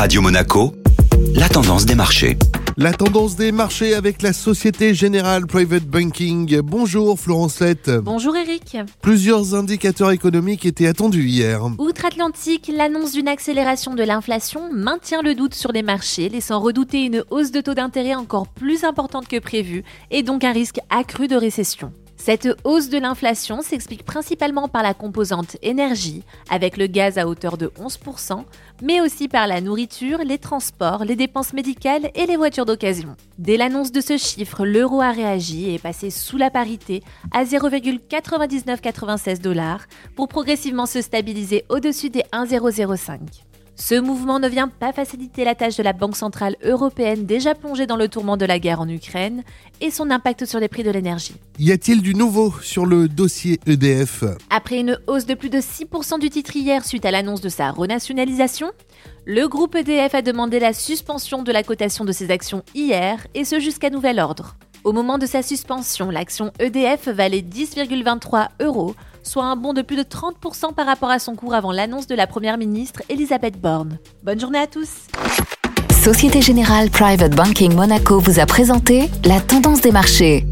Radio 0.00 0.22
Monaco, 0.22 0.72
la 1.34 1.46
tendance 1.46 1.84
des 1.84 1.94
marchés. 1.94 2.38
La 2.78 2.94
tendance 2.94 3.36
des 3.36 3.52
marchés 3.52 3.92
avec 3.92 4.22
la 4.22 4.32
Société 4.32 4.94
Générale 4.94 5.46
Private 5.46 5.84
Banking. 5.84 6.62
Bonjour 6.62 7.20
Florence 7.20 7.60
Lette. 7.60 7.90
Bonjour 7.90 8.34
Eric. 8.34 8.78
Plusieurs 9.02 9.54
indicateurs 9.54 10.10
économiques 10.10 10.64
étaient 10.64 10.86
attendus 10.86 11.26
hier. 11.26 11.60
Outre-Atlantique, 11.76 12.72
l'annonce 12.74 13.12
d'une 13.12 13.28
accélération 13.28 13.94
de 13.94 14.02
l'inflation 14.02 14.72
maintient 14.72 15.20
le 15.20 15.34
doute 15.34 15.54
sur 15.54 15.70
les 15.70 15.82
marchés, 15.82 16.30
laissant 16.30 16.60
redouter 16.60 17.04
une 17.04 17.22
hausse 17.28 17.50
de 17.50 17.60
taux 17.60 17.74
d'intérêt 17.74 18.14
encore 18.14 18.48
plus 18.48 18.84
importante 18.84 19.28
que 19.28 19.38
prévu 19.38 19.84
et 20.10 20.22
donc 20.22 20.44
un 20.44 20.52
risque 20.52 20.78
accru 20.88 21.28
de 21.28 21.36
récession. 21.36 21.92
Cette 22.22 22.48
hausse 22.64 22.90
de 22.90 22.98
l'inflation 22.98 23.62
s'explique 23.62 24.04
principalement 24.04 24.68
par 24.68 24.82
la 24.82 24.92
composante 24.92 25.56
énergie, 25.62 26.22
avec 26.50 26.76
le 26.76 26.86
gaz 26.86 27.16
à 27.16 27.26
hauteur 27.26 27.56
de 27.56 27.68
11%, 27.80 28.44
mais 28.82 29.00
aussi 29.00 29.26
par 29.26 29.46
la 29.46 29.62
nourriture, 29.62 30.18
les 30.18 30.36
transports, 30.36 31.06
les 31.06 31.16
dépenses 31.16 31.54
médicales 31.54 32.10
et 32.14 32.26
les 32.26 32.36
voitures 32.36 32.66
d'occasion. 32.66 33.16
Dès 33.38 33.56
l'annonce 33.56 33.90
de 33.90 34.02
ce 34.02 34.18
chiffre, 34.18 34.66
l'euro 34.66 35.00
a 35.00 35.12
réagi 35.12 35.70
et 35.70 35.74
est 35.76 35.82
passé 35.82 36.10
sous 36.10 36.36
la 36.36 36.50
parité 36.50 37.02
à 37.32 37.44
0,9996 37.44 39.40
dollars 39.40 39.86
pour 40.14 40.28
progressivement 40.28 40.84
se 40.84 41.00
stabiliser 41.00 41.64
au-dessus 41.70 42.10
des 42.10 42.24
1,005. 42.32 43.49
Ce 43.80 43.94
mouvement 43.94 44.38
ne 44.38 44.46
vient 44.46 44.68
pas 44.68 44.92
faciliter 44.92 45.42
la 45.42 45.54
tâche 45.54 45.78
de 45.78 45.82
la 45.82 45.94
Banque 45.94 46.14
centrale 46.14 46.54
européenne 46.62 47.24
déjà 47.24 47.54
plongée 47.54 47.86
dans 47.86 47.96
le 47.96 48.08
tourment 48.08 48.36
de 48.36 48.44
la 48.44 48.58
guerre 48.58 48.82
en 48.82 48.88
Ukraine 48.88 49.42
et 49.80 49.90
son 49.90 50.10
impact 50.10 50.44
sur 50.44 50.60
les 50.60 50.68
prix 50.68 50.82
de 50.82 50.90
l'énergie. 50.90 51.32
Y 51.58 51.72
a-t-il 51.72 52.02
du 52.02 52.14
nouveau 52.14 52.52
sur 52.60 52.84
le 52.84 53.08
dossier 53.08 53.58
EDF 53.66 54.24
Après 54.50 54.80
une 54.80 54.98
hausse 55.06 55.24
de 55.24 55.32
plus 55.32 55.48
de 55.48 55.60
6% 55.60 56.20
du 56.20 56.28
titre 56.28 56.54
hier 56.54 56.84
suite 56.84 57.06
à 57.06 57.10
l'annonce 57.10 57.40
de 57.40 57.48
sa 57.48 57.70
renationalisation, 57.70 58.70
le 59.24 59.48
groupe 59.48 59.74
EDF 59.74 60.14
a 60.14 60.20
demandé 60.20 60.58
la 60.58 60.74
suspension 60.74 61.42
de 61.42 61.50
la 61.50 61.62
cotation 61.62 62.04
de 62.04 62.12
ses 62.12 62.30
actions 62.30 62.62
hier 62.74 63.26
et 63.34 63.46
ce 63.46 63.60
jusqu'à 63.60 63.88
nouvel 63.88 64.20
ordre. 64.20 64.56
Au 64.84 64.92
moment 64.92 65.16
de 65.16 65.26
sa 65.26 65.42
suspension, 65.42 66.10
l'action 66.10 66.52
EDF 66.58 67.08
valait 67.08 67.40
10,23 67.40 68.48
euros, 68.60 68.94
soit 69.22 69.44
un 69.44 69.56
bond 69.56 69.72
de 69.72 69.82
plus 69.82 69.96
de 69.96 70.02
30% 70.02 70.74
par 70.74 70.86
rapport 70.86 71.10
à 71.10 71.18
son 71.18 71.34
cours 71.34 71.54
avant 71.54 71.72
l'annonce 71.72 72.06
de 72.06 72.14
la 72.14 72.26
Première 72.26 72.58
ministre 72.58 73.02
Elisabeth 73.08 73.60
Borne. 73.60 73.98
Bonne 74.22 74.40
journée 74.40 74.58
à 74.58 74.66
tous 74.66 74.88
Société 76.02 76.40
Générale 76.40 76.88
Private 76.90 77.34
Banking 77.36 77.74
Monaco 77.74 78.20
vous 78.20 78.40
a 78.40 78.46
présenté 78.46 79.10
la 79.24 79.40
tendance 79.40 79.82
des 79.82 79.92
marchés. 79.92 80.46